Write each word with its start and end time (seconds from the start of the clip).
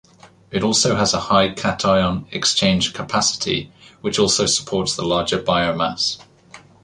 It 0.49 0.63
also 0.63 0.95
has 0.95 1.13
a 1.13 1.19
high 1.19 1.49
cation-exchange 1.53 2.91
capacity, 2.95 3.71
which 4.01 4.17
also 4.17 4.47
supports 4.47 4.95
the 4.95 5.05
larger 5.05 5.37
biomass. 5.39 6.17